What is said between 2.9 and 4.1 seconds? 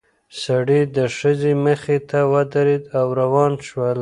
او روان شول.